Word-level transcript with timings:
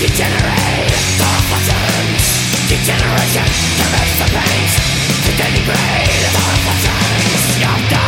Degenerate 0.00 0.88
the 1.18 1.28
fortunes 1.50 2.24
Degeneration 2.70 3.44
commits 3.76 4.16
the 4.16 4.28
pains 4.32 4.72
To 5.26 5.30
denigrate 5.36 6.22
the 6.32 6.40
fortunes 6.64 7.62
of 7.68 7.90
the 7.90 7.99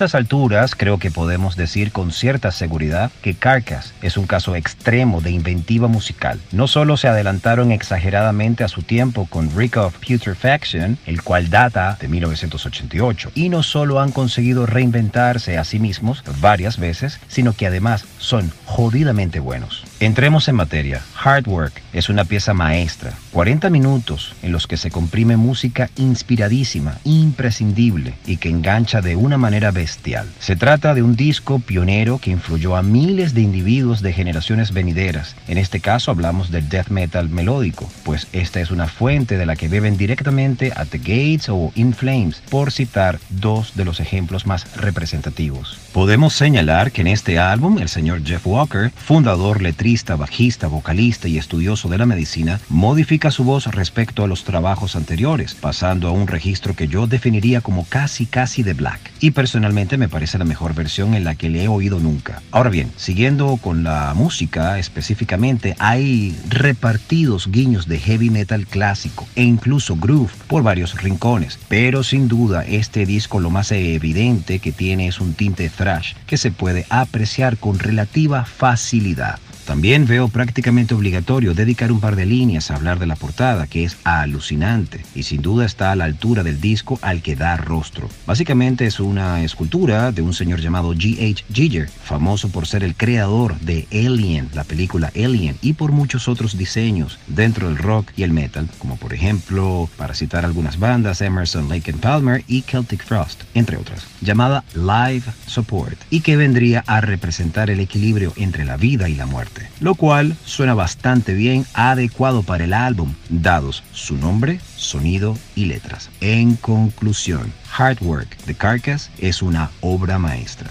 estas 0.00 0.14
alturas 0.14 0.74
creo 0.74 0.96
que 0.96 1.10
podemos 1.10 1.56
decir 1.56 1.92
con 1.92 2.10
cierta 2.10 2.52
seguridad 2.52 3.10
que 3.20 3.34
Carcass 3.34 3.92
es 4.00 4.16
un 4.16 4.26
caso 4.26 4.56
extremo 4.56 5.20
de 5.20 5.30
inventiva 5.30 5.88
musical. 5.88 6.40
No 6.52 6.68
solo 6.68 6.96
se 6.96 7.06
adelantaron 7.06 7.70
exageradamente 7.70 8.64
a 8.64 8.68
su 8.68 8.80
tiempo 8.80 9.26
con 9.28 9.54
Rick 9.54 9.76
of 9.76 9.98
Putrefaction, 9.98 10.96
el 11.04 11.20
cual 11.20 11.50
data 11.50 11.98
de 12.00 12.08
1988, 12.08 13.32
y 13.34 13.50
no 13.50 13.62
solo 13.62 14.00
han 14.00 14.10
conseguido 14.10 14.64
reinventarse 14.64 15.58
a 15.58 15.64
sí 15.64 15.78
mismos 15.78 16.24
varias 16.40 16.78
veces, 16.78 17.20
sino 17.28 17.52
que 17.52 17.66
además 17.66 18.06
son 18.16 18.50
jodidamente 18.64 19.38
buenos. 19.38 19.84
Entremos 20.00 20.48
en 20.48 20.54
materia. 20.54 21.02
Hard 21.22 21.46
Work 21.46 21.82
es 21.92 22.08
una 22.08 22.24
pieza 22.24 22.54
maestra. 22.54 23.12
40 23.32 23.68
minutos 23.68 24.34
en 24.42 24.50
los 24.50 24.66
que 24.66 24.78
se 24.78 24.90
comprime 24.90 25.36
música 25.36 25.90
inspiradísima, 25.96 26.96
imprescindible 27.04 28.14
y 28.24 28.38
que 28.38 28.48
engancha 28.48 29.02
de 29.02 29.14
una 29.14 29.36
manera 29.36 29.70
bestial. 29.72 29.89
Se 30.38 30.56
trata 30.56 30.94
de 30.94 31.02
un 31.02 31.16
disco 31.16 31.58
pionero 31.58 32.18
que 32.18 32.30
influyó 32.30 32.76
a 32.76 32.82
miles 32.82 33.34
de 33.34 33.42
individuos 33.42 34.02
de 34.02 34.12
generaciones 34.12 34.72
venideras. 34.72 35.34
En 35.48 35.58
este 35.58 35.80
caso 35.80 36.10
hablamos 36.10 36.50
del 36.50 36.68
death 36.68 36.88
metal 36.88 37.28
melódico, 37.28 37.90
pues 38.04 38.28
esta 38.32 38.60
es 38.60 38.70
una 38.70 38.86
fuente 38.86 39.36
de 39.36 39.46
la 39.46 39.56
que 39.56 39.68
beben 39.68 39.96
directamente 39.96 40.72
a 40.74 40.84
The 40.84 40.98
Gates 40.98 41.48
o 41.48 41.72
In 41.74 41.92
Flames, 41.92 42.42
por 42.50 42.72
citar 42.72 43.18
dos 43.30 43.74
de 43.74 43.84
los 43.84 44.00
ejemplos 44.00 44.46
más 44.46 44.76
representativos. 44.76 45.78
Podemos 45.92 46.34
señalar 46.34 46.92
que 46.92 47.00
en 47.00 47.08
este 47.08 47.38
álbum 47.38 47.78
el 47.78 47.88
señor 47.88 48.24
Jeff 48.24 48.46
Walker, 48.46 48.90
fundador 48.90 49.60
letrista 49.60 50.16
bajista, 50.16 50.68
vocalista 50.68 51.28
y 51.28 51.36
estudioso 51.36 51.88
de 51.88 51.98
la 51.98 52.06
medicina, 52.06 52.60
modifica 52.68 53.30
su 53.30 53.44
voz 53.44 53.66
respecto 53.66 54.22
a 54.22 54.28
los 54.28 54.44
trabajos 54.44 54.94
anteriores, 54.94 55.54
pasando 55.54 56.08
a 56.08 56.12
un 56.12 56.26
registro 56.26 56.74
que 56.76 56.88
yo 56.88 57.06
definiría 57.06 57.60
como 57.60 57.84
casi 57.86 58.26
casi 58.26 58.62
de 58.62 58.74
black. 58.74 59.00
Y 59.20 59.32
personalmente 59.32 59.79
me 59.80 60.08
parece 60.08 60.36
la 60.36 60.44
mejor 60.44 60.74
versión 60.74 61.14
en 61.14 61.24
la 61.24 61.34
que 61.34 61.48
le 61.48 61.64
he 61.64 61.68
oído 61.68 62.00
nunca. 62.00 62.42
Ahora 62.50 62.68
bien, 62.68 62.92
siguiendo 62.96 63.56
con 63.56 63.82
la 63.82 64.12
música 64.14 64.78
específicamente, 64.78 65.74
hay 65.78 66.38
repartidos 66.48 67.50
guiños 67.50 67.88
de 67.88 67.98
heavy 67.98 68.28
metal 68.28 68.66
clásico 68.66 69.26
e 69.36 69.42
incluso 69.42 69.96
groove 69.96 70.32
por 70.48 70.62
varios 70.62 71.00
rincones, 71.00 71.58
pero 71.68 72.02
sin 72.02 72.28
duda 72.28 72.62
este 72.66 73.06
disco 73.06 73.40
lo 73.40 73.48
más 73.48 73.72
evidente 73.72 74.58
que 74.58 74.70
tiene 74.70 75.08
es 75.08 75.18
un 75.18 75.32
tinte 75.32 75.70
thrash 75.70 76.12
que 76.26 76.36
se 76.36 76.50
puede 76.50 76.84
apreciar 76.90 77.56
con 77.56 77.78
relativa 77.78 78.44
facilidad. 78.44 79.38
También 79.70 80.04
veo 80.04 80.26
prácticamente 80.26 80.96
obligatorio 80.96 81.54
dedicar 81.54 81.92
un 81.92 82.00
par 82.00 82.16
de 82.16 82.26
líneas 82.26 82.72
a 82.72 82.74
hablar 82.74 82.98
de 82.98 83.06
la 83.06 83.14
portada, 83.14 83.68
que 83.68 83.84
es 83.84 83.98
alucinante 84.02 85.04
y 85.14 85.22
sin 85.22 85.42
duda 85.42 85.64
está 85.64 85.92
a 85.92 85.94
la 85.94 86.06
altura 86.06 86.42
del 86.42 86.60
disco 86.60 86.98
al 87.02 87.22
que 87.22 87.36
da 87.36 87.56
rostro. 87.56 88.08
Básicamente 88.26 88.84
es 88.84 88.98
una 88.98 89.44
escultura 89.44 90.10
de 90.10 90.22
un 90.22 90.34
señor 90.34 90.60
llamado 90.60 90.92
G.H. 90.92 91.44
Giger, 91.52 91.88
famoso 91.88 92.48
por 92.48 92.66
ser 92.66 92.82
el 92.82 92.96
creador 92.96 93.60
de 93.60 93.86
Alien, 93.92 94.48
la 94.54 94.64
película 94.64 95.12
Alien, 95.14 95.56
y 95.62 95.74
por 95.74 95.92
muchos 95.92 96.26
otros 96.26 96.58
diseños 96.58 97.20
dentro 97.28 97.68
del 97.68 97.78
rock 97.78 98.10
y 98.16 98.24
el 98.24 98.32
metal, 98.32 98.68
como 98.80 98.96
por 98.96 99.14
ejemplo, 99.14 99.88
para 99.96 100.14
citar 100.14 100.44
algunas 100.44 100.80
bandas, 100.80 101.20
Emerson, 101.20 101.68
Lake 101.68 101.92
and 101.92 102.00
Palmer 102.00 102.42
y 102.48 102.62
Celtic 102.62 103.04
Frost, 103.04 103.44
entre 103.54 103.76
otras, 103.76 104.04
llamada 104.20 104.64
Live 104.74 105.24
Support, 105.46 105.98
y 106.10 106.20
que 106.20 106.36
vendría 106.36 106.84
a 106.86 107.00
representar 107.00 107.70
el 107.70 107.80
equilibrio 107.80 108.32
entre 108.36 108.64
la 108.64 108.76
vida 108.76 109.08
y 109.08 109.14
la 109.14 109.26
muerte 109.26 109.70
lo 109.80 109.94
cual 109.94 110.36
suena 110.44 110.74
bastante 110.74 111.34
bien 111.34 111.66
adecuado 111.74 112.42
para 112.42 112.64
el 112.64 112.72
álbum, 112.72 113.14
dados 113.28 113.82
su 113.92 114.16
nombre, 114.16 114.60
sonido 114.76 115.36
y 115.54 115.66
letras. 115.66 116.10
En 116.20 116.56
conclusión, 116.56 117.52
Hard 117.76 117.98
Work 118.02 118.44
de 118.44 118.54
Carcass 118.54 119.10
es 119.18 119.42
una 119.42 119.70
obra 119.80 120.18
maestra. 120.18 120.70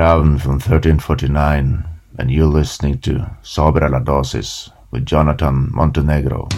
Is 0.00 0.40
from 0.40 0.52
1349, 0.52 1.84
and 2.18 2.30
you're 2.30 2.46
listening 2.46 3.00
to 3.00 3.36
Sobre 3.42 3.86
la 3.86 4.00
Dosis 4.00 4.72
with 4.90 5.04
Jonathan 5.04 5.68
Montenegro. 5.74 6.48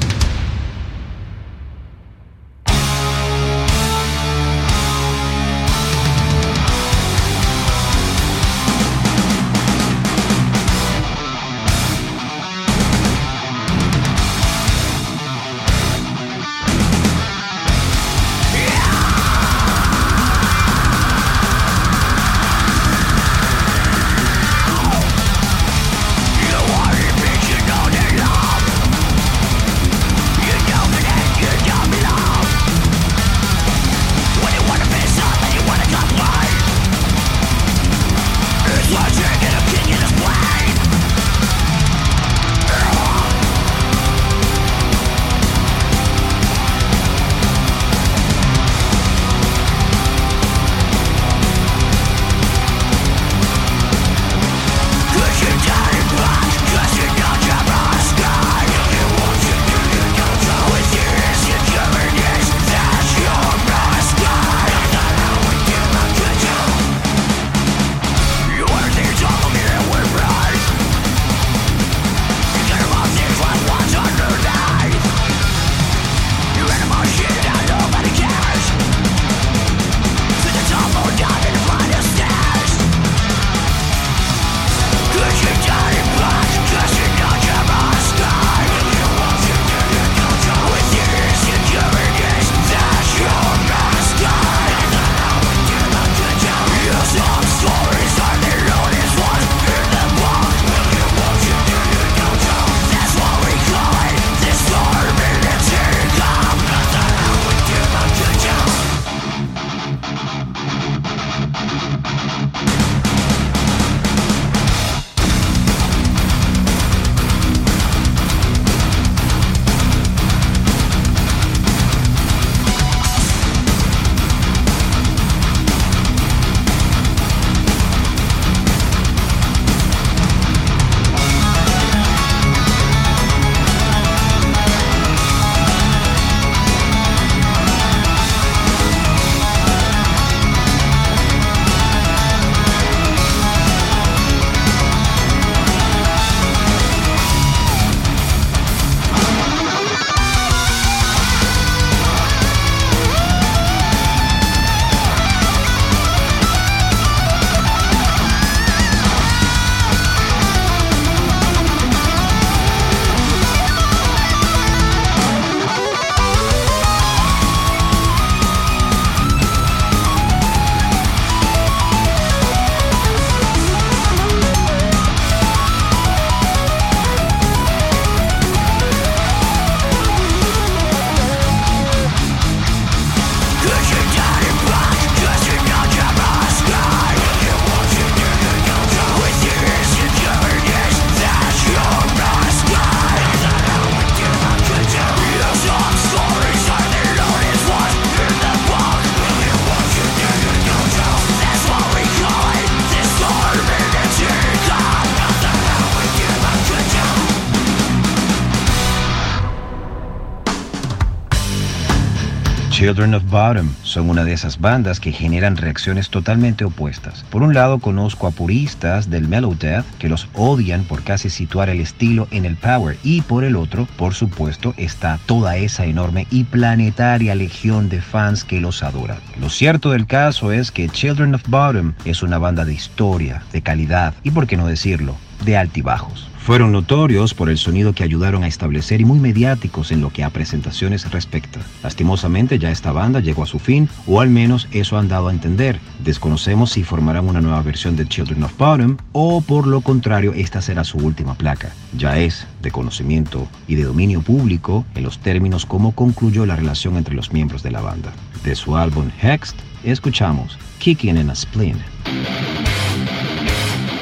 Children 212.92 213.14
of 213.14 213.30
Bottom 213.30 213.74
son 213.92 214.08
una 214.08 214.24
de 214.24 214.32
esas 214.32 214.58
bandas 214.58 215.00
que 215.00 215.12
generan 215.12 215.56
reacciones 215.56 216.08
totalmente 216.08 216.64
opuestas. 216.64 217.24
Por 217.30 217.42
un 217.42 217.52
lado 217.52 217.78
conozco 217.78 218.26
a 218.26 218.30
puristas 218.30 219.10
del 219.10 219.28
mellow 219.28 219.54
death 219.54 219.84
que 219.98 220.08
los 220.08 220.28
odian 220.34 220.84
por 220.84 221.02
casi 221.02 221.28
situar 221.28 221.68
el 221.68 221.80
estilo 221.80 222.26
en 222.30 222.46
el 222.46 222.56
power 222.56 222.96
y 223.02 223.20
por 223.20 223.44
el 223.44 223.54
otro, 223.54 223.86
por 223.96 224.14
supuesto, 224.14 224.74
está 224.78 225.18
toda 225.26 225.56
esa 225.56 225.84
enorme 225.84 226.26
y 226.30 226.44
planetaria 226.44 227.34
legión 227.34 227.90
de 227.90 228.00
fans 228.00 228.44
que 228.44 228.60
los 228.60 228.82
adoran. 228.82 229.18
Lo 229.38 229.50
cierto 229.50 229.90
del 229.90 230.06
caso 230.06 230.52
es 230.52 230.70
que 230.70 230.88
Children 230.88 231.34
of 231.34 231.48
Bottom 231.48 231.92
es 232.04 232.22
una 232.22 232.38
banda 232.38 232.64
de 232.64 232.72
historia, 232.72 233.42
de 233.52 233.60
calidad 233.60 234.14
y, 234.22 234.30
por 234.30 234.46
qué 234.46 234.56
no 234.56 234.66
decirlo, 234.66 235.16
de 235.44 235.56
altibajos. 235.58 236.32
Fueron 236.42 236.72
notorios 236.72 237.34
por 237.34 237.50
el 237.50 237.56
sonido 237.56 237.92
que 237.92 238.02
ayudaron 238.02 238.42
a 238.42 238.48
establecer 238.48 239.00
y 239.00 239.04
muy 239.04 239.20
mediáticos 239.20 239.92
en 239.92 240.00
lo 240.00 240.10
que 240.10 240.24
a 240.24 240.30
presentaciones 240.30 241.08
respecta. 241.12 241.60
Lastimosamente 241.84 242.58
ya 242.58 242.72
esta 242.72 242.90
banda 242.90 243.20
llegó 243.20 243.44
a 243.44 243.46
su 243.46 243.60
fin, 243.60 243.81
o 244.06 244.20
al 244.20 244.30
menos 244.30 244.68
eso 244.72 244.98
han 244.98 245.08
dado 245.08 245.28
a 245.28 245.32
entender. 245.32 245.80
Desconocemos 246.04 246.70
si 246.70 246.84
formarán 246.84 247.28
una 247.28 247.40
nueva 247.40 247.62
versión 247.62 247.96
de 247.96 248.06
Children 248.06 248.44
of 248.44 248.56
Bottom 248.56 248.96
o 249.12 249.40
por 249.40 249.66
lo 249.66 249.80
contrario 249.80 250.32
esta 250.34 250.60
será 250.60 250.84
su 250.84 250.98
última 250.98 251.34
placa. 251.34 251.72
Ya 251.96 252.18
es 252.18 252.46
de 252.60 252.70
conocimiento 252.70 253.48
y 253.66 253.74
de 253.74 253.84
dominio 253.84 254.22
público 254.22 254.84
en 254.94 255.04
los 255.04 255.18
términos 255.18 255.66
como 255.66 255.92
concluyó 255.92 256.46
la 256.46 256.56
relación 256.56 256.96
entre 256.96 257.14
los 257.14 257.32
miembros 257.32 257.62
de 257.62 257.70
la 257.70 257.80
banda. 257.80 258.12
De 258.44 258.54
su 258.54 258.76
álbum 258.76 259.10
Hext, 259.20 259.56
escuchamos 259.84 260.58
Kicking 260.78 261.16
in 261.16 261.30
a 261.30 261.34
Spleen. 261.34 261.78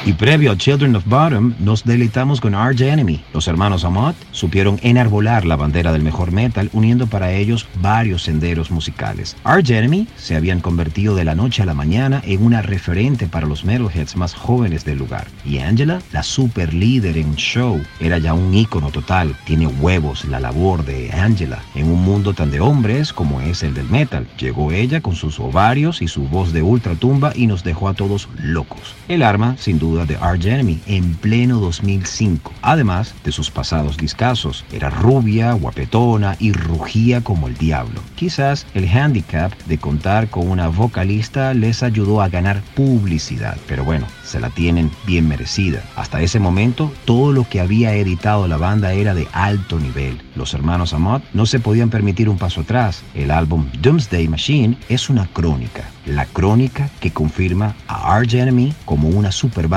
Y 0.03 0.13
previo 0.13 0.51
a 0.51 0.57
Children 0.57 0.95
of 0.95 1.05
Bottom, 1.05 1.53
nos 1.59 1.83
deleitamos 1.83 2.41
con 2.41 2.55
Arch 2.55 2.81
Enemy. 2.81 3.23
Los 3.35 3.47
hermanos 3.47 3.85
Amott 3.85 4.15
supieron 4.31 4.79
enarbolar 4.81 5.45
la 5.45 5.55
bandera 5.55 5.91
del 5.91 6.01
mejor 6.01 6.31
metal, 6.31 6.71
uniendo 6.73 7.05
para 7.05 7.31
ellos 7.33 7.67
varios 7.81 8.23
senderos 8.23 8.71
musicales. 8.71 9.37
Arch 9.43 9.69
Enemy 9.69 10.07
se 10.17 10.35
habían 10.35 10.59
convertido 10.59 11.13
de 11.13 11.23
la 11.23 11.35
noche 11.35 11.61
a 11.61 11.67
la 11.67 11.75
mañana 11.75 12.19
en 12.25 12.43
una 12.43 12.63
referente 12.63 13.27
para 13.27 13.45
los 13.45 13.63
metalheads 13.63 14.15
más 14.15 14.33
jóvenes 14.33 14.85
del 14.85 14.97
lugar. 14.97 15.27
Y 15.45 15.59
Angela, 15.59 16.01
la 16.11 16.23
super 16.23 16.73
líder 16.73 17.15
en 17.15 17.35
show, 17.35 17.79
era 17.99 18.17
ya 18.17 18.33
un 18.33 18.55
ícono 18.55 18.89
total. 18.89 19.35
Tiene 19.45 19.67
huevos 19.67 20.25
la 20.25 20.39
labor 20.39 20.83
de 20.83 21.11
Angela 21.11 21.59
en 21.75 21.91
un 21.91 22.03
mundo 22.03 22.33
tan 22.33 22.49
de 22.49 22.59
hombres 22.59 23.13
como 23.13 23.39
es 23.39 23.61
el 23.61 23.75
del 23.75 23.87
metal. 23.87 24.27
Llegó 24.39 24.71
ella 24.71 24.99
con 24.99 25.15
sus 25.15 25.39
ovarios 25.39 26.01
y 26.01 26.07
su 26.07 26.23
voz 26.23 26.53
de 26.53 26.63
ultratumba 26.63 27.33
y 27.35 27.45
nos 27.45 27.63
dejó 27.63 27.87
a 27.87 27.93
todos 27.93 28.27
locos. 28.41 28.95
El 29.07 29.21
arma, 29.21 29.55
sin 29.59 29.77
duda, 29.77 29.90
de 29.91 30.17
Arch 30.17 30.45
Enemy 30.45 30.79
en 30.87 31.15
pleno 31.15 31.59
2005, 31.59 32.53
además 32.61 33.13
de 33.23 33.31
sus 33.31 33.51
pasados 33.51 33.97
discasos. 33.97 34.65
Era 34.71 34.89
rubia, 34.89 35.53
guapetona 35.53 36.37
y 36.39 36.53
rugía 36.53 37.21
como 37.21 37.47
el 37.47 37.57
diablo. 37.57 38.01
Quizás 38.15 38.65
el 38.73 38.87
handicap 38.87 39.51
de 39.65 39.77
contar 39.77 40.29
con 40.29 40.49
una 40.49 40.69
vocalista 40.69 41.53
les 41.53 41.83
ayudó 41.83 42.21
a 42.21 42.29
ganar 42.29 42.61
publicidad, 42.75 43.57
pero 43.67 43.83
bueno, 43.83 44.07
se 44.23 44.39
la 44.39 44.49
tienen 44.49 44.89
bien 45.05 45.27
merecida. 45.27 45.83
Hasta 45.95 46.21
ese 46.21 46.39
momento, 46.39 46.91
todo 47.05 47.33
lo 47.33 47.47
que 47.47 47.59
había 47.59 47.93
editado 47.95 48.47
la 48.47 48.57
banda 48.57 48.93
era 48.93 49.13
de 49.13 49.27
alto 49.33 49.79
nivel. 49.79 50.21
Los 50.35 50.53
hermanos 50.53 50.93
Amott 50.93 51.23
no 51.33 51.45
se 51.45 51.59
podían 51.59 51.89
permitir 51.89 52.29
un 52.29 52.37
paso 52.37 52.61
atrás. 52.61 53.03
El 53.13 53.31
álbum 53.31 53.67
Doomsday 53.81 54.27
Machine 54.27 54.77
es 54.89 55.09
una 55.09 55.27
crónica, 55.27 55.83
la 56.05 56.25
crónica 56.25 56.89
que 56.99 57.11
confirma 57.11 57.75
a 57.87 58.15
Arch 58.15 58.33
Enemy 58.33 58.73
como 58.85 59.09
una 59.09 59.31
super 59.31 59.67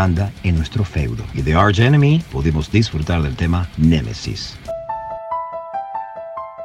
en 0.42 0.56
nuestro 0.56 0.84
feudo. 0.84 1.24
Y 1.32 1.40
de 1.42 1.54
Arch 1.54 1.78
Enemy 1.78 2.22
podemos 2.30 2.70
disfrutar 2.70 3.22
del 3.22 3.36
tema 3.36 3.68
Nemesis. 3.78 4.56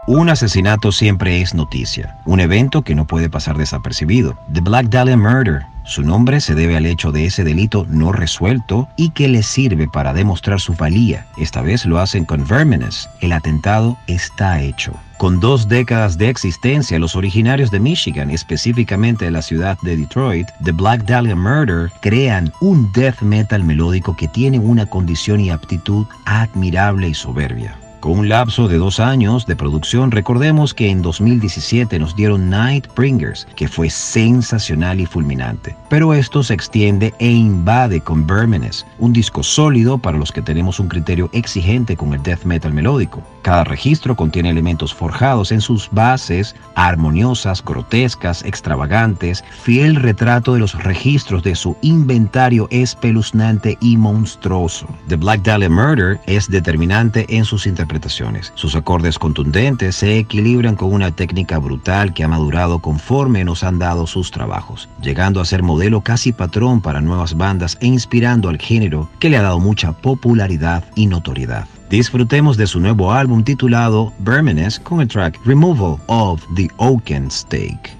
Un 0.08 0.30
asesinato 0.30 0.92
siempre 0.92 1.40
es 1.42 1.54
noticia, 1.54 2.18
un 2.26 2.40
evento 2.40 2.82
que 2.82 2.96
no 2.96 3.06
puede 3.06 3.30
pasar 3.30 3.58
desapercibido. 3.58 4.38
The 4.52 4.60
Black 4.60 4.88
Dahlia 4.88 5.16
Murder. 5.16 5.66
Su 5.89 6.04
nombre 6.04 6.39
se 6.39 6.54
debe 6.54 6.78
al 6.78 6.86
hecho 6.86 7.12
de 7.12 7.25
ese 7.25 7.43
delito 7.43 7.84
no 7.89 8.12
resuelto 8.12 8.88
y 8.95 9.10
que 9.10 9.28
le 9.28 9.41
sirve 9.41 9.88
para 9.88 10.13
demostrar 10.13 10.60
su 10.60 10.75
valía. 10.75 11.25
Esta 11.36 11.63
vez 11.63 11.84
lo 11.84 11.97
hacen 11.97 12.25
con 12.25 12.47
Vermenes. 12.47 13.10
El 13.21 13.32
atentado 13.32 13.97
está 14.06 14.62
hecho. 14.62 14.93
Con 15.17 15.39
dos 15.39 15.67
décadas 15.67 16.19
de 16.19 16.30
existencia, 16.30 16.99
los 16.99 17.15
originarios 17.15 17.71
de 17.71 17.80
Michigan, 17.80 18.30
específicamente 18.30 19.25
de 19.25 19.32
la 19.32 19.41
ciudad 19.41 19.80
de 19.82 19.97
Detroit, 19.97 20.47
The 20.63 20.73
Black 20.73 21.06
Dahlia 21.06 21.36
Murder, 21.36 21.91
crean 22.02 22.54
un 22.62 22.91
death 22.93 23.21
metal 23.21 23.63
melódico 23.63 24.15
que 24.15 24.28
tiene 24.28 24.60
una 24.60 24.86
condición 24.86 25.39
y 25.39 25.49
aptitud 25.49 26.06
admirable 26.25 27.10
y 27.10 27.15
soberbia. 27.15 27.75
Con 28.00 28.20
un 28.20 28.30
lapso 28.30 28.70
de 28.70 28.78
dos 28.78 29.02
años 29.02 29.46
de 29.46 29.58
producción, 29.58 30.12
recordemos 30.12 30.74
que 30.74 30.90
en 30.90 31.02
2017 31.02 32.00
nos 32.00 32.16
dieron 32.16 32.50
Nightbringers, 32.50 33.46
que 33.58 33.68
fue 33.68 33.90
sensacional 33.90 35.02
y 35.02 35.06
fulminante. 35.06 35.76
Pero 35.90 36.14
esto 36.14 36.42
se 36.42 36.54
extiende 36.54 37.14
e 37.20 37.30
invade 37.30 38.00
con 38.00 38.26
Vermenes, 38.26 38.86
un 39.00 39.12
disco 39.12 39.44
sólido 39.44 39.98
para 39.98 40.18
los 40.18 40.32
que 40.32 40.42
tenemos 40.42 40.80
un 40.80 40.88
criterio 40.88 41.30
exigente 41.34 41.98
con 41.98 42.14
el 42.14 42.24
death 42.24 42.46
metal 42.46 42.74
melódico. 42.74 43.22
Cada 43.50 43.64
registro 43.64 44.16
contiene 44.16 44.52
elementos 44.52 44.94
forjados 44.94 45.52
en 45.52 45.60
sus 45.60 45.90
bases, 45.92 46.56
armoniosas, 46.76 47.66
grotescas, 47.66 48.46
extravagantes, 48.46 49.44
fiel 49.64 49.96
retrato 49.96 50.54
de 50.54 50.60
los 50.60 50.76
registros 50.84 51.42
de 51.42 51.56
su 51.56 51.76
inventario 51.82 52.68
espeluznante 52.70 53.76
y 53.82 53.98
monstruoso. 53.98 54.86
The 55.08 55.16
Black 55.16 55.42
Dahlia 55.42 55.68
Murder 55.68 56.20
es 56.28 56.48
determinante 56.48 57.26
en 57.28 57.44
sus 57.44 57.66
interpretaciones. 57.66 58.52
Sus 58.54 58.76
acordes 58.76 59.18
contundentes 59.18 59.96
se 59.96 60.20
equilibran 60.20 60.76
con 60.76 60.94
una 60.94 61.10
técnica 61.10 61.58
brutal 61.58 62.14
que 62.14 62.24
ha 62.24 62.28
madurado 62.28 62.78
conforme 62.78 63.44
nos 63.44 63.64
han 63.64 63.80
dado 63.80 64.06
sus 64.06 64.30
trabajos, 64.30 64.90
llegando 65.02 65.42
a 65.42 65.46
ser 65.46 65.64
modelo 65.64 66.02
casi 66.02 66.34
patrón 66.34 66.82
para 66.82 67.02
nuevas 67.02 67.36
bandas 67.36 67.80
e 67.82 67.88
inspirando 67.88 68.48
al 68.48 68.60
género 68.60 69.10
que 69.18 69.32
le 69.32 69.38
ha 69.38 69.42
dado 69.42 69.60
mucha 69.60 69.94
popularidad 69.94 70.84
y 70.94 71.08
notoriedad. 71.08 71.66
Disfrutemos 71.89 72.56
de 72.56 72.67
su 72.67 72.80
nuevo 72.80 73.12
álbum 73.12 73.43
titulado 73.43 74.13
Vermenes 74.19 74.80
con 74.80 75.02
el 75.02 75.08
track 75.08 75.39
Removal 75.43 75.97
of 76.08 76.43
the 76.56 76.67
Oaken 76.78 77.32
Stake. 77.32 77.99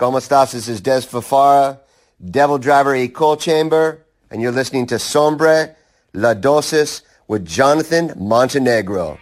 This 0.00 0.66
is 0.66 0.80
Des 0.80 1.02
Fafara, 1.02 1.78
Devil 2.24 2.56
Driver 2.56 2.94
E. 2.94 3.06
Coal 3.06 3.36
Chamber, 3.36 4.00
and 4.30 4.40
you're 4.40 4.50
listening 4.50 4.86
to 4.86 4.98
Sombre 4.98 5.76
La 6.14 6.32
Dosis 6.32 7.02
with 7.28 7.44
Jonathan 7.46 8.14
Montenegro. 8.16 9.18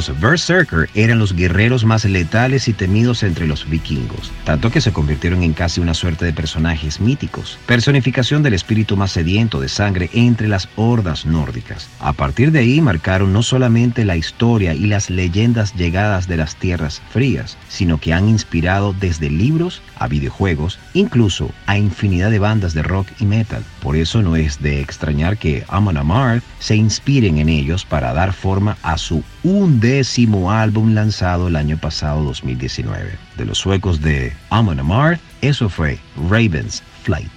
Los 0.00 0.08
Berserker 0.20 0.90
eran 0.94 1.18
los 1.18 1.34
guerreros 1.34 1.86
más 1.86 2.04
letales 2.04 2.68
y 2.68 2.74
temidos 2.74 3.22
entre 3.22 3.46
los 3.46 3.68
vikingos, 3.70 4.30
tanto 4.44 4.70
que 4.70 4.82
se 4.82 4.92
convirtieron 4.92 5.42
en 5.42 5.54
casi 5.54 5.80
una 5.80 5.94
suerte 5.94 6.26
de 6.26 6.34
personajes 6.34 7.00
míticos, 7.00 7.58
personificación 7.64 8.42
del 8.42 8.52
espíritu 8.52 8.98
más 8.98 9.12
sediento 9.12 9.60
de 9.60 9.70
sangre 9.70 10.10
entre 10.12 10.46
las 10.46 10.68
hordas 10.76 11.24
nórdicas. 11.24 11.88
A 12.00 12.12
partir 12.12 12.52
de 12.52 12.58
ahí 12.58 12.82
marcaron 12.82 13.32
no 13.32 13.42
solamente 13.42 14.04
la 14.04 14.16
historia 14.16 14.74
y 14.74 14.86
las 14.86 15.08
leyendas 15.08 15.74
llegadas 15.74 16.28
de 16.28 16.36
las 16.36 16.54
tierras 16.56 17.00
frías, 17.10 17.56
sino 17.70 17.98
que 17.98 18.12
han 18.12 18.28
inspirado 18.28 18.94
desde 19.00 19.30
libros 19.30 19.80
a 19.98 20.06
videojuegos, 20.06 20.78
incluso 20.92 21.50
a 21.64 21.78
infinidad 21.78 22.30
de 22.30 22.38
bandas 22.38 22.74
de 22.74 22.82
rock 22.82 23.08
y 23.20 23.24
metal. 23.24 23.64
Por 23.82 23.96
eso 23.96 24.20
no 24.20 24.36
es 24.36 24.60
de 24.60 24.80
extrañar 24.80 25.38
que 25.38 25.64
Amon 25.68 25.96
Amarth 25.96 26.44
se 26.58 26.76
inspiren 26.76 27.38
en 27.38 27.48
ellos 27.48 27.86
para 27.86 28.12
dar 28.12 28.34
forma 28.34 28.76
a 28.82 28.98
su 28.98 29.24
undécimo 29.42 30.09
álbum 30.50 30.94
lanzado 30.94 31.48
el 31.48 31.56
año 31.56 31.78
pasado 31.78 32.22
2019. 32.24 33.18
De 33.36 33.44
los 33.44 33.58
suecos 33.58 34.00
de 34.00 34.32
Amon 34.50 34.80
Amarth, 34.80 35.20
eso 35.40 35.68
fue 35.68 35.98
Raven's 36.28 36.82
Flight. 37.02 37.30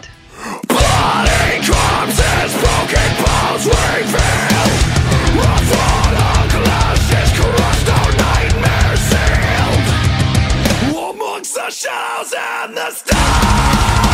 Dying 3.64 3.96
mother 12.76 14.13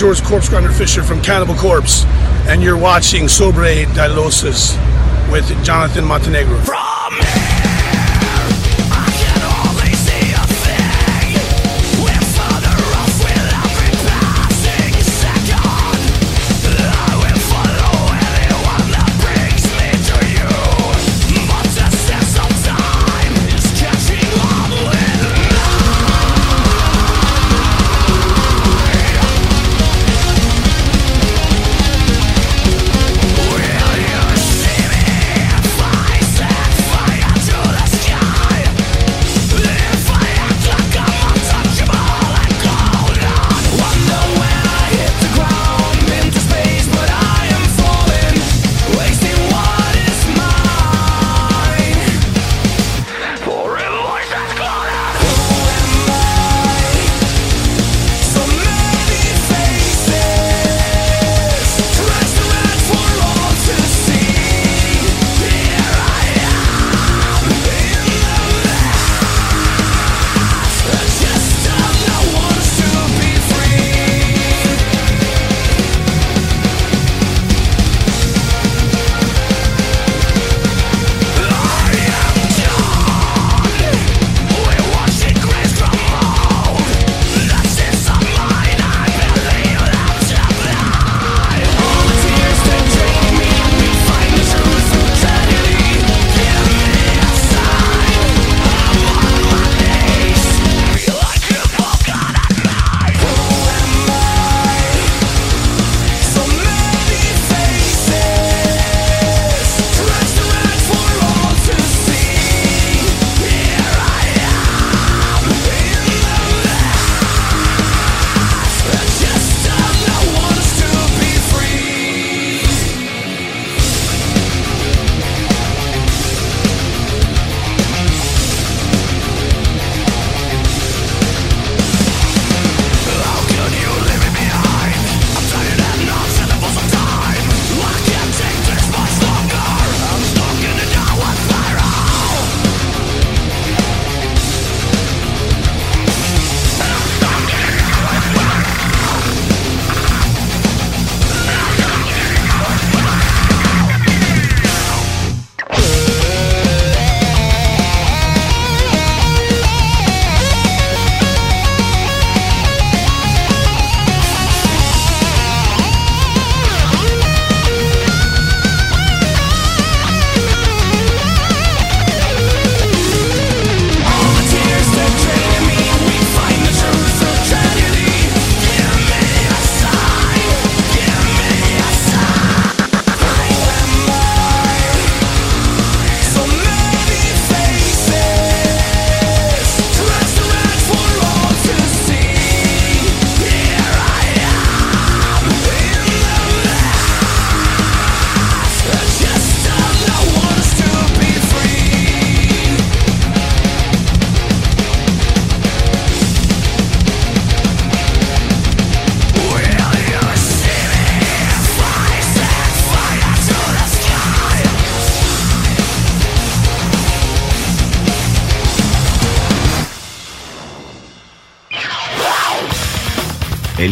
George 0.00 0.22
Corpse 0.22 0.48
Grinder 0.48 0.72
Fisher 0.72 1.02
from 1.02 1.20
Cannibal 1.20 1.54
Corpse, 1.56 2.06
and 2.48 2.62
you're 2.62 2.78
watching 2.78 3.28
Sobre 3.28 3.84
Dilosis 3.92 4.74
with 5.30 5.46
Jonathan 5.62 6.06
Montenegro. 6.06 6.89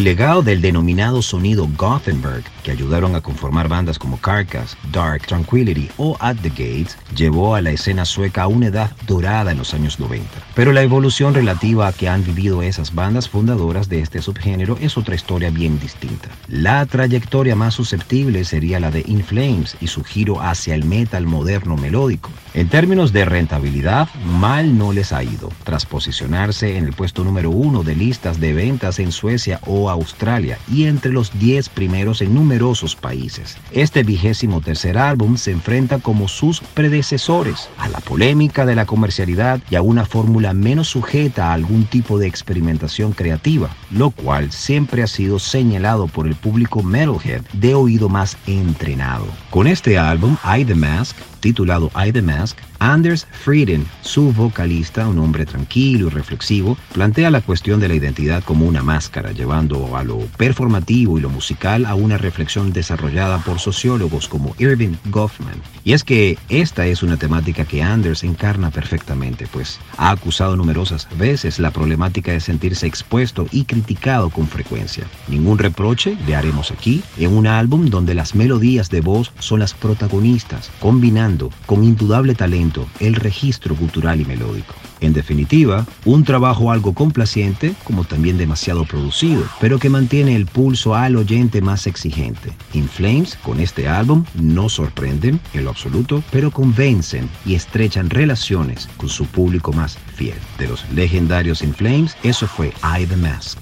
Legado 0.09 0.41
del 0.41 0.59
denominado 0.59 1.21
sonido 1.21 1.69
Gothenburg, 1.77 2.43
que 2.63 2.71
ayudaron 2.71 3.15
a 3.15 3.21
conformar 3.21 3.67
bandas 3.67 3.99
como 3.99 4.17
Carcass, 4.17 4.75
Dark, 4.91 5.27
Tranquility 5.27 5.87
o 5.97 6.17
At 6.19 6.37
the 6.37 6.49
Gates, 6.49 6.97
llevó 7.15 7.53
a 7.53 7.61
la 7.61 7.69
escena 7.69 8.05
sueca 8.05 8.41
a 8.41 8.47
una 8.47 8.67
edad 8.67 8.89
dorada 9.05 9.51
en 9.51 9.59
los 9.59 9.75
años 9.75 9.99
90. 9.99 10.27
Pero 10.55 10.73
la 10.73 10.81
evolución 10.81 11.35
relativa 11.35 11.87
a 11.87 11.93
que 11.93 12.09
han 12.09 12.23
vivido 12.23 12.63
esas 12.63 12.95
bandas 12.95 13.29
fundadoras 13.29 13.87
de 13.87 13.99
este 13.99 14.19
subgénero 14.19 14.79
es 14.81 14.97
otra 14.97 15.13
historia 15.13 15.51
bien 15.51 15.79
distinta. 15.79 16.29
La 16.47 16.83
trayectoria 16.87 17.55
más 17.55 17.75
susceptible 17.75 18.45
sería 18.45 18.79
la 18.79 18.89
de 18.89 19.03
In 19.05 19.23
Flames 19.23 19.77
y 19.79 19.87
su 19.87 20.03
giro 20.03 20.41
hacia 20.41 20.73
el 20.73 20.85
metal 20.85 21.27
moderno 21.27 21.77
melódico. 21.77 22.31
En 22.55 22.67
términos 22.67 23.13
de 23.13 23.25
rentabilidad, 23.25 24.09
mal 24.25 24.75
no 24.75 24.91
les 24.91 25.13
ha 25.13 25.23
ido, 25.23 25.51
tras 25.63 25.85
posicionarse 25.85 26.77
en 26.77 26.85
el 26.85 26.93
puesto 26.93 27.23
número 27.23 27.51
uno 27.51 27.83
de 27.83 27.95
listas 27.95 28.39
de 28.39 28.53
ventas 28.53 28.97
en 28.97 29.11
Suecia 29.11 29.59
o 29.67 29.98
Australia 29.99 30.57
y 30.71 30.85
entre 30.85 31.11
los 31.11 31.37
10 31.39 31.69
primeros 31.69 32.21
en 32.21 32.33
numerosos 32.33 32.95
países. 32.95 33.57
Este 33.71 34.03
vigésimo 34.03 34.61
tercer 34.61 34.97
álbum 34.97 35.37
se 35.37 35.51
enfrenta 35.51 35.99
como 35.99 36.27
sus 36.27 36.61
predecesores 36.61 37.69
a 37.77 37.89
la 37.89 37.99
polémica 37.99 38.65
de 38.65 38.75
la 38.75 38.85
comercialidad 38.85 39.61
y 39.69 39.75
a 39.75 39.81
una 39.81 40.05
fórmula 40.05 40.53
menos 40.53 40.87
sujeta 40.87 41.49
a 41.49 41.53
algún 41.53 41.85
tipo 41.85 42.17
de 42.17 42.27
experimentación 42.27 43.11
creativa, 43.11 43.69
lo 43.91 44.11
cual 44.11 44.51
siempre 44.51 45.03
ha 45.03 45.07
sido 45.07 45.39
señalado 45.39 46.07
por 46.07 46.27
el 46.27 46.35
público 46.35 46.83
metalhead 46.83 47.41
de 47.53 47.75
oído 47.75 48.09
más 48.09 48.37
entrenado. 48.47 49.25
Con 49.49 49.67
este 49.67 49.97
álbum, 49.97 50.37
I 50.43 50.65
The 50.65 50.75
Mask, 50.75 51.17
titulado 51.39 51.91
I 51.95 52.11
The 52.11 52.21
Mask, 52.21 52.57
Anders 52.79 53.27
Frieden, 53.31 53.85
su 54.01 54.31
vocalista, 54.31 55.07
un 55.07 55.19
hombre 55.19 55.45
tranquilo 55.45 56.07
y 56.07 56.09
reflexivo, 56.09 56.77
plantea 56.93 57.29
la 57.29 57.41
cuestión 57.41 57.79
de 57.79 57.87
la 57.87 57.95
identidad 57.95 58.43
como 58.43 58.65
una 58.65 58.83
máscara, 58.83 59.31
llevando 59.31 59.88
a 59.97 60.03
lo 60.03 60.19
performativo 60.37 61.17
y 61.17 61.21
lo 61.21 61.29
musical 61.29 61.85
a 61.85 61.95
una 61.95 62.17
reflexión 62.17 62.73
desarrollada 62.73 63.39
por 63.39 63.59
sociólogos 63.59 64.27
como 64.27 64.55
Irving 64.59 64.95
Goffman. 65.05 65.61
Y 65.83 65.93
es 65.93 66.03
que 66.03 66.37
esta 66.49 66.85
es 66.85 67.03
una 67.03 67.17
temática 67.17 67.65
que 67.65 67.81
Anders 67.81 68.23
encarna 68.23 68.71
perfectamente, 68.71 69.47
pues 69.51 69.79
ha 69.97 70.11
acusado 70.11 70.55
numerosas 70.55 71.07
veces 71.17 71.59
la 71.59 71.71
problemática 71.71 72.31
de 72.31 72.39
sentirse 72.39 72.87
expuesto 72.87 73.47
y 73.51 73.65
criticado 73.65 74.29
con 74.29 74.47
frecuencia. 74.47 75.05
Ningún 75.27 75.57
reproche 75.57 76.17
le 76.27 76.35
haremos 76.35 76.71
aquí 76.71 77.03
en 77.17 77.35
un 77.35 77.47
álbum 77.47 77.89
donde 77.89 78.13
las 78.13 78.35
melodías 78.35 78.89
de 78.89 79.01
voz 79.01 79.31
son 79.39 79.59
las 79.59 79.73
protagonistas, 79.73 80.71
combinando 80.79 81.51
con 81.65 81.83
indudable 81.83 82.35
talento 82.35 82.87
el 82.99 83.15
registro 83.15 83.75
cultural 83.75 84.21
y 84.21 84.25
melódico. 84.25 84.75
En 85.01 85.13
definitiva, 85.13 85.85
un 86.05 86.23
trabajo 86.23 86.71
algo 86.71 86.93
complaciente, 86.93 87.73
como 87.83 88.03
también 88.03 88.37
demasiado 88.37 88.85
producido, 88.85 89.43
pero 89.59 89.79
que 89.79 89.89
mantiene 89.89 90.35
el 90.35 90.45
pulso 90.45 90.95
al 90.95 91.15
oyente 91.15 91.61
más 91.61 91.87
exigente. 91.87 92.51
In 92.73 92.87
Flames, 92.87 93.37
con 93.43 93.59
este 93.59 93.87
álbum, 93.87 94.25
no 94.35 94.69
sorprenden 94.69 95.39
en 95.53 95.63
lo 95.63 95.69
absoluto, 95.69 96.23
pero 96.31 96.51
convencen 96.51 97.29
y 97.45 97.55
estrechan 97.55 98.09
relaciones 98.09 98.89
con 98.97 99.09
su 99.09 99.25
público 99.25 99.71
más 99.71 99.97
fiel. 100.15 100.37
De 100.57 100.67
los 100.67 100.89
legendarios 100.91 101.61
In 101.61 101.73
Flames, 101.73 102.15
eso 102.23 102.47
fue 102.47 102.73
I 102.83 103.05
the 103.05 103.15
Mask. 103.15 103.59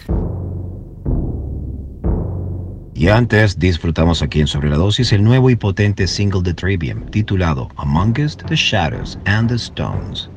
Y 2.97 3.09
antes 3.09 3.59
disfrutamos 3.59 4.23
aquí 4.23 4.39
en 4.39 4.47
Sobre 4.47 4.69
la 4.69 4.77
Dosis 4.77 5.13
el 5.13 5.23
nuevo 5.23 5.51
y 5.51 5.55
potente 5.55 6.07
single 6.07 6.41
de 6.41 6.55
Trivium 6.55 7.05
titulado 7.11 7.69
Amongst 7.77 8.43
the 8.47 8.55
Shadows 8.55 9.19
and 9.25 9.49
the 9.49 9.55
Stones. 9.55 10.31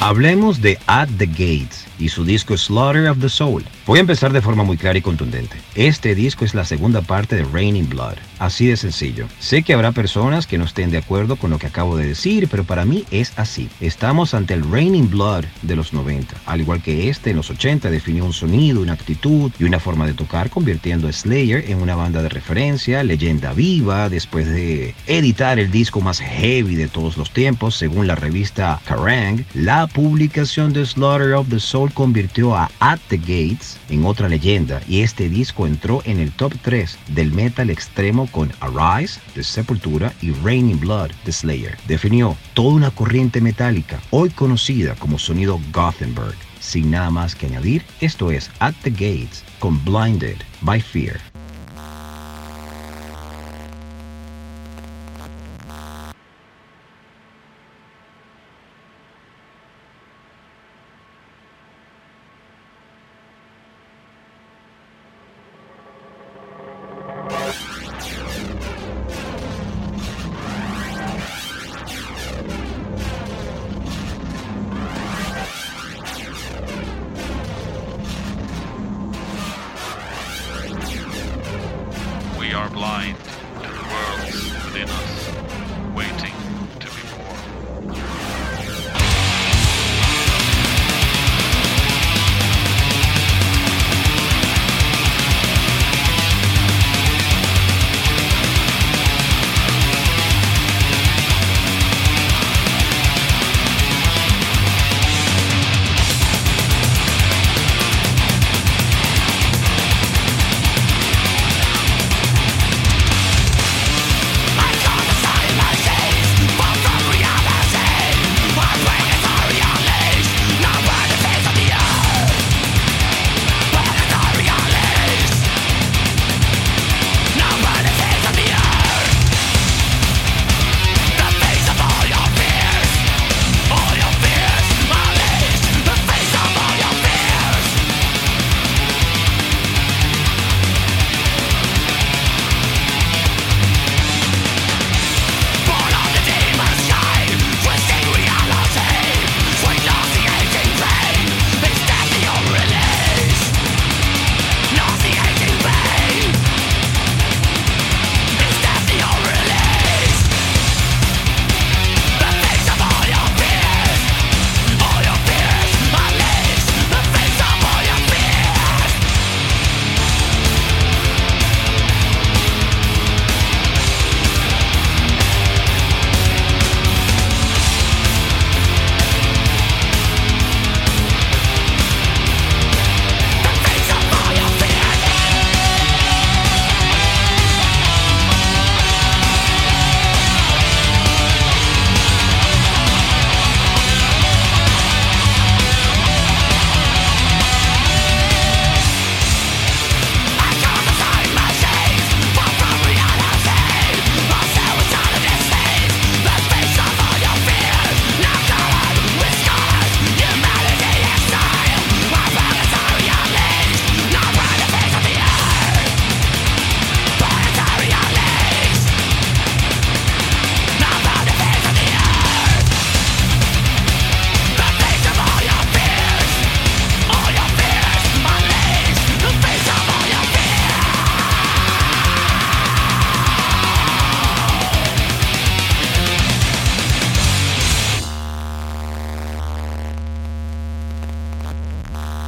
Hablemos 0.00 0.60
de 0.60 0.78
At 0.86 1.08
the 1.16 1.26
Gates 1.26 1.86
y 1.98 2.10
su 2.10 2.24
disco 2.24 2.56
Slaughter 2.56 3.08
of 3.08 3.18
the 3.18 3.30
Soul. 3.30 3.64
Voy 3.86 3.98
a 3.98 4.02
empezar 4.02 4.30
de 4.30 4.42
forma 4.42 4.62
muy 4.62 4.76
clara 4.76 4.98
y 4.98 5.02
contundente. 5.02 5.56
Este 5.74 6.14
disco 6.14 6.44
es 6.44 6.54
la 6.54 6.66
segunda 6.66 7.00
parte 7.00 7.34
de 7.34 7.44
Raining 7.44 7.88
Blood. 7.88 8.16
Así 8.38 8.66
de 8.66 8.76
sencillo. 8.76 9.26
Sé 9.40 9.62
que 9.62 9.72
habrá 9.72 9.92
personas 9.92 10.46
que 10.46 10.58
no 10.58 10.64
estén 10.64 10.90
de 10.90 10.98
acuerdo 10.98 11.36
con 11.36 11.50
lo 11.50 11.58
que 11.58 11.66
acabo 11.66 11.96
de 11.96 12.06
decir, 12.06 12.48
pero 12.50 12.64
para 12.64 12.84
mí 12.84 13.04
es 13.10 13.32
así. 13.36 13.68
Estamos 13.80 14.34
ante 14.34 14.54
el 14.54 14.70
Raining 14.70 15.10
Blood 15.10 15.44
de 15.62 15.76
los 15.76 15.92
90. 15.92 16.34
Al 16.46 16.60
igual 16.60 16.82
que 16.82 17.08
este 17.08 17.30
en 17.30 17.36
los 17.36 17.50
80 17.50 17.90
definió 17.90 18.24
un 18.24 18.32
sonido, 18.32 18.82
una 18.82 18.92
actitud 18.92 19.50
y 19.58 19.64
una 19.64 19.80
forma 19.80 20.06
de 20.06 20.14
tocar, 20.14 20.50
convirtiendo 20.50 21.08
a 21.08 21.12
Slayer 21.12 21.70
en 21.70 21.80
una 21.80 21.96
banda 21.96 22.22
de 22.22 22.28
referencia, 22.28 23.02
leyenda 23.02 23.52
viva, 23.52 24.08
después 24.08 24.46
de 24.46 24.94
editar 25.06 25.58
el 25.58 25.70
disco 25.70 26.00
más 26.00 26.20
heavy 26.20 26.74
de 26.74 26.88
todos 26.88 27.16
los 27.16 27.30
tiempos, 27.30 27.76
según 27.76 28.06
la 28.06 28.14
revista 28.14 28.80
Kerrang, 28.86 29.44
la 29.54 29.86
publicación 29.86 30.72
de 30.72 30.84
Slaughter 30.84 31.34
of 31.34 31.48
the 31.48 31.60
Soul 31.60 31.92
convirtió 31.92 32.54
a 32.54 32.70
At 32.80 32.98
the 33.08 33.16
Gates 33.16 33.78
en 33.88 34.04
otra 34.04 34.28
leyenda 34.28 34.80
y 34.88 35.00
este 35.00 35.28
disco 35.28 35.66
entró 35.66 36.02
en 36.04 36.20
el 36.20 36.32
top 36.32 36.52
3 36.62 36.98
del 37.08 37.32
metal 37.32 37.70
extremo 37.70 38.25
con 38.26 38.52
Arise 38.60 39.20
de 39.34 39.42
Sepultura 39.42 40.12
y 40.20 40.32
Raining 40.32 40.80
Blood 40.80 41.10
de 41.24 41.32
Slayer. 41.32 41.76
Definió 41.86 42.36
toda 42.54 42.74
una 42.74 42.90
corriente 42.90 43.40
metálica, 43.40 44.00
hoy 44.10 44.30
conocida 44.30 44.94
como 44.96 45.18
sonido 45.18 45.60
Gothenburg. 45.72 46.36
Sin 46.60 46.90
nada 46.90 47.10
más 47.10 47.34
que 47.34 47.46
añadir, 47.46 47.84
esto 48.00 48.30
es 48.30 48.50
At 48.58 48.74
the 48.82 48.90
Gates 48.90 49.44
con 49.58 49.82
Blinded 49.84 50.38
by 50.62 50.80
Fear. 50.80 51.20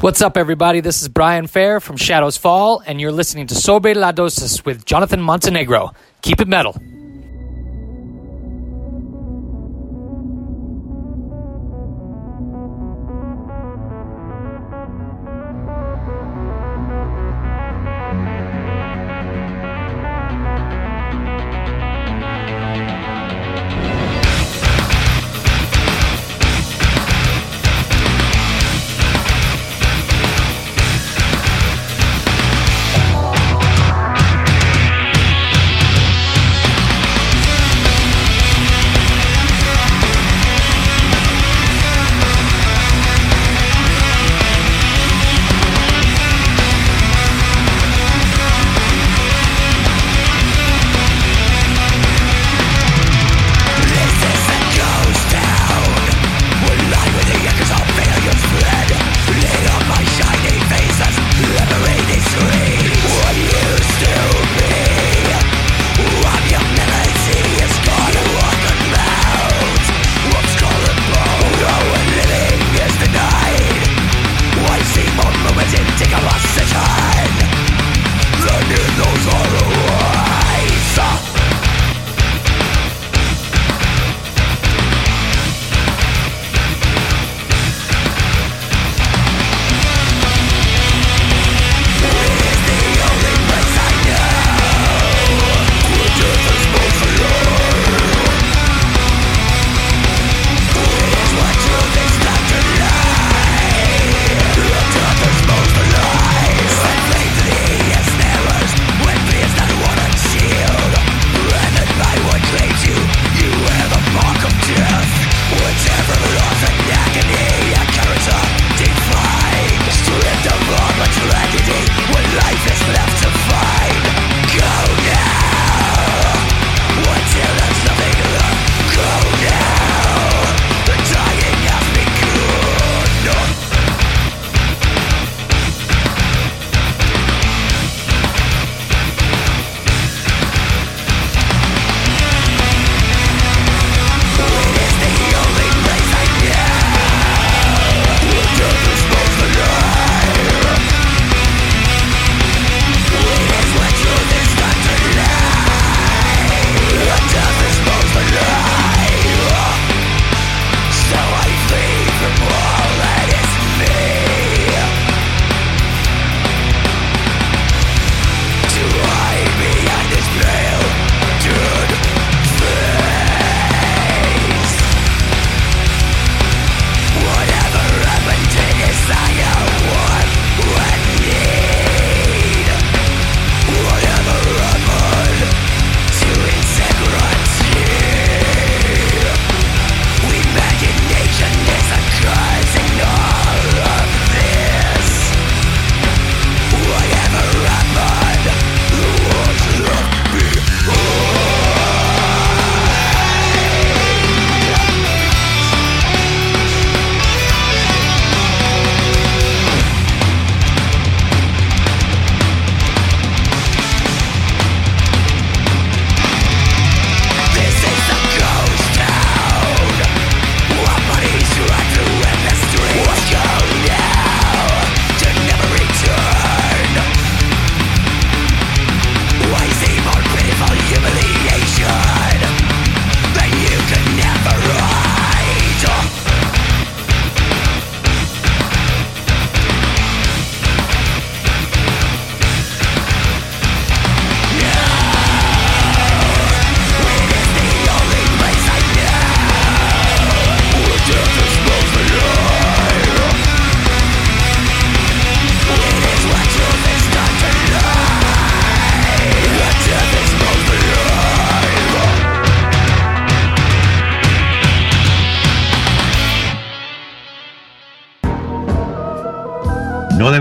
What's 0.09 0.23
up, 0.23 0.39
everybody? 0.39 0.81
This 0.81 1.03
is 1.03 1.09
Brian 1.11 1.47
Fair 1.47 1.81
from 1.81 1.99
Shadows 1.99 2.39
Fall, 2.39 2.83
and 2.87 2.99
you're 2.99 3.13
listening 3.13 3.47
to 3.49 3.55
Sobre 3.55 3.95
la 3.95 4.11
Dosis 4.11 4.65
with 4.65 4.87
Jonathan 4.87 5.21
Montenegro. 5.21 5.91
Keep 6.23 6.41
it 6.41 6.49
metal. 6.49 6.81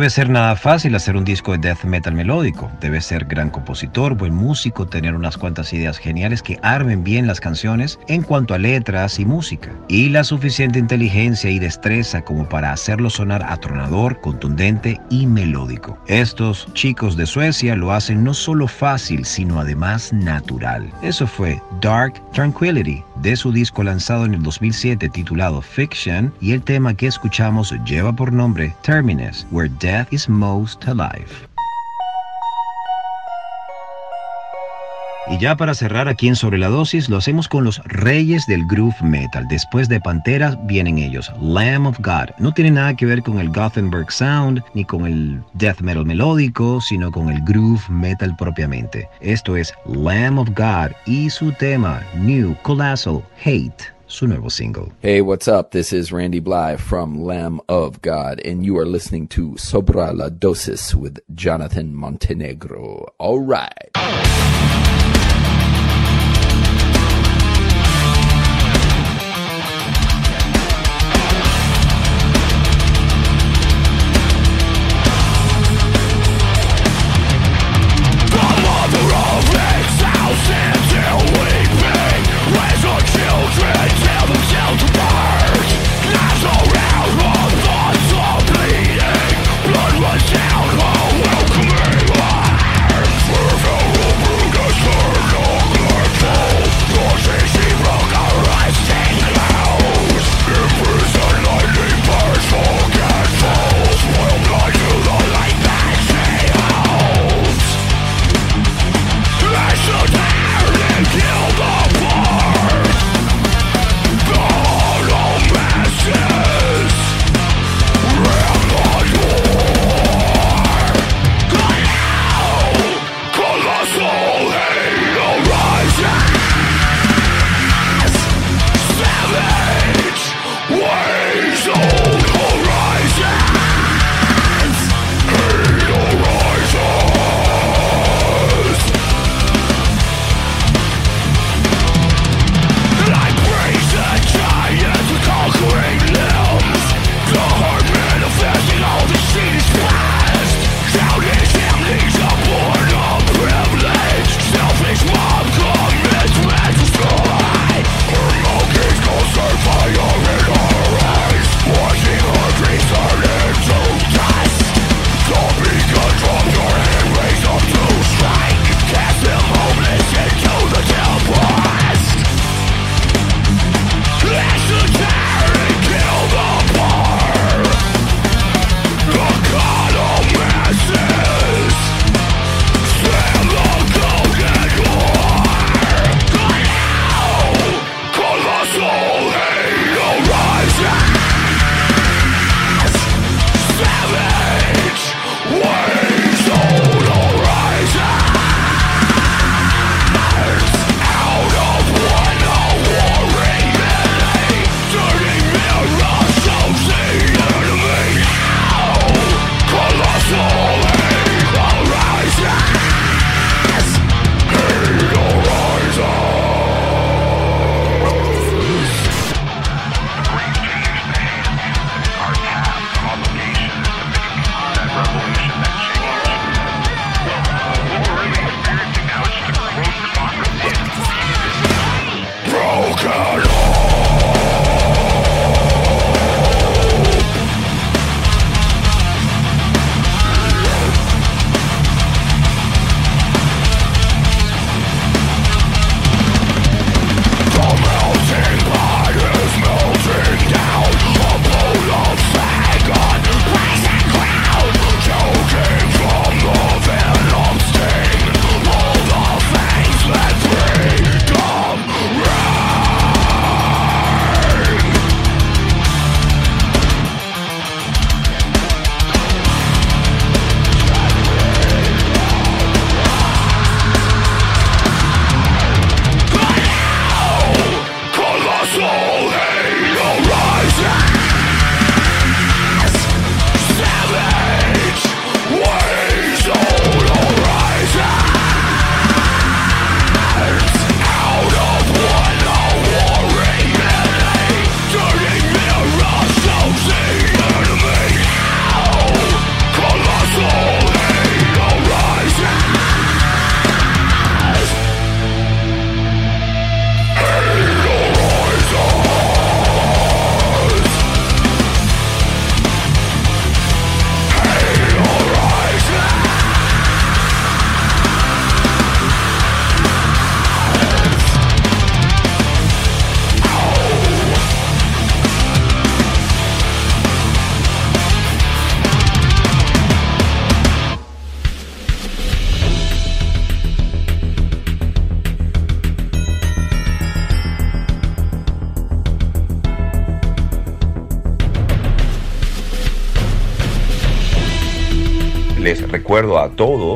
Debe 0.07 0.15
ser 0.15 0.29
nada 0.29 0.55
fácil 0.55 0.95
hacer 0.95 1.17
un 1.17 1.25
disco 1.25 1.51
de 1.51 1.57
death 1.57 1.83
metal 1.83 2.13
melódico. 2.13 2.71
Debe 2.79 3.01
ser 3.01 3.25
gran 3.25 3.49
compositor, 3.49 4.15
buen 4.15 4.33
músico, 4.33 4.87
tener 4.87 5.13
unas 5.13 5.35
cuantas 5.35 5.73
ideas 5.73 5.97
geniales 5.97 6.41
que 6.41 6.57
armen 6.63 7.03
bien 7.03 7.27
las 7.27 7.41
canciones 7.41 7.99
en 8.07 8.21
cuanto 8.21 8.53
a 8.53 8.57
letras 8.57 9.19
y 9.19 9.25
música. 9.25 9.69
Y 9.89 10.07
la 10.07 10.23
suficiente 10.23 10.79
inteligencia 10.79 11.49
y 11.49 11.59
destreza 11.59 12.21
como 12.21 12.47
para 12.47 12.71
hacerlo 12.71 13.09
sonar 13.09 13.43
atronador, 13.43 14.21
contundente 14.21 14.97
y 15.09 15.27
melódico. 15.27 15.97
Estos 16.07 16.69
chicos 16.71 17.17
de 17.17 17.25
Suecia 17.25 17.75
lo 17.75 17.91
hacen 17.91 18.23
no 18.23 18.33
solo 18.33 18.69
fácil, 18.69 19.25
sino 19.25 19.59
además 19.59 20.13
natural. 20.13 20.89
Eso 21.01 21.27
fue 21.27 21.61
Dark 21.81 22.13
Tranquility 22.31 23.03
de 23.21 23.35
su 23.35 23.51
disco 23.51 23.83
lanzado 23.83 24.25
en 24.25 24.35
el 24.35 24.43
2007 24.43 25.09
titulado 25.09 25.61
Fiction 25.61 26.33
y 26.39 26.53
el 26.53 26.61
tema 26.61 26.93
que 26.93 27.07
escuchamos 27.07 27.73
lleva 27.85 28.13
por 28.13 28.31
nombre 28.31 28.73
Terminus, 28.83 29.45
Where 29.51 29.71
Death 29.79 29.96
is 30.11 30.27
Most 30.29 30.87
Alive. 30.87 31.47
Y 35.29 35.37
ya 35.39 35.57
para 35.57 35.73
cerrar 35.73 36.07
aquí 36.07 36.29
en 36.29 36.37
Sobre 36.37 36.57
la 36.57 36.69
Dosis, 36.69 37.09
lo 37.09 37.17
hacemos 37.17 37.49
con 37.49 37.65
los 37.65 37.81
reyes 37.83 38.45
del 38.47 38.65
groove 38.65 38.95
metal. 39.01 39.45
Después 39.49 39.89
de 39.89 39.99
Pantera 39.99 40.57
vienen 40.63 40.97
ellos, 40.99 41.33
Lamb 41.41 41.87
of 41.87 41.99
God. 41.99 42.29
No 42.37 42.53
tiene 42.53 42.71
nada 42.71 42.95
que 42.95 43.05
ver 43.05 43.21
con 43.23 43.39
el 43.39 43.49
Gothenburg 43.49 44.09
Sound 44.09 44.63
ni 44.73 44.85
con 44.85 45.05
el 45.05 45.41
death 45.53 45.81
metal 45.81 46.05
melódico, 46.05 46.79
sino 46.79 47.11
con 47.11 47.29
el 47.29 47.41
groove 47.41 47.83
metal 47.89 48.35
propiamente. 48.37 49.09
Esto 49.19 49.57
es 49.57 49.73
Lamb 49.85 50.39
of 50.39 50.49
God 50.55 50.95
y 51.05 51.29
su 51.29 51.51
tema 51.51 52.01
New 52.15 52.55
Colossal 52.61 53.21
Hate. 53.43 53.96
Su 54.07 54.25
nuevo 54.25 54.49
single. 54.49 54.93
Hey, 55.01 55.21
what's 55.21 55.49
up? 55.49 55.71
This 55.71 55.91
is 55.91 56.13
Randy 56.13 56.39
Bly 56.39 56.77
from 56.77 57.23
Lamb 57.23 57.59
of 57.67 58.01
God, 58.01 58.39
and 58.45 58.65
you 58.65 58.77
are 58.77 58.85
listening 58.85 59.27
to 59.29 59.51
Sobra 59.55 60.15
la 60.15 60.29
Dosis 60.29 60.95
with 60.95 61.19
Jonathan 61.35 61.93
Montenegro. 61.93 63.13
All 63.19 63.39
right. 63.41 63.89